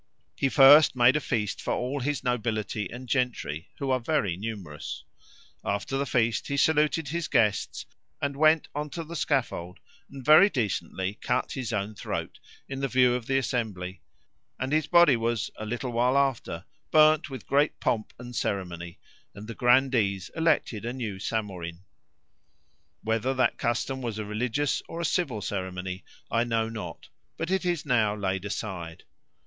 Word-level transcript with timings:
He 0.35 0.49
first 0.49 0.95
made 0.95 1.15
a 1.15 1.19
feast 1.19 1.61
for 1.61 1.75
all 1.75 1.99
his 1.99 2.23
nobility 2.23 2.89
and 2.89 3.07
gentry, 3.07 3.69
who 3.77 3.91
are 3.91 3.99
very 3.99 4.35
numerous. 4.35 5.03
After 5.63 5.95
the 5.95 6.07
feast 6.07 6.47
he 6.47 6.57
saluted 6.57 7.09
his 7.09 7.27
guests, 7.27 7.85
and 8.19 8.35
went 8.35 8.67
on 8.73 8.89
the 8.89 9.15
scaffold, 9.15 9.79
and 10.09 10.25
very 10.25 10.49
decently 10.49 11.19
cut 11.21 11.51
his 11.51 11.71
own 11.71 11.93
throat 11.93 12.39
in 12.67 12.79
the 12.79 12.87
view 12.87 13.13
of 13.13 13.27
the 13.27 13.37
assembly, 13.37 14.01
and 14.59 14.71
his 14.73 14.87
body 14.87 15.15
was, 15.15 15.51
a 15.55 15.67
little 15.67 15.91
while 15.91 16.17
after, 16.17 16.65
burned 16.89 17.27
with 17.27 17.45
great 17.45 17.79
pomp 17.79 18.11
and 18.17 18.35
ceremony, 18.35 18.97
and 19.35 19.45
the 19.45 19.53
grandees 19.53 20.29
elected 20.35 20.83
a 20.83 20.93
new 20.93 21.19
Samorin. 21.19 21.81
Whether 23.03 23.35
that 23.35 23.59
custom 23.59 24.01
was 24.01 24.17
a 24.17 24.25
religious 24.25 24.81
or 24.87 24.99
a 24.99 25.05
civil 25.05 25.43
ceremony, 25.43 26.03
I 26.31 26.43
know 26.43 26.69
not, 26.69 27.09
but 27.37 27.51
it 27.51 27.65
is 27.65 27.85
now 27.85 28.15
laid 28.15 28.45
aside. 28.45 29.03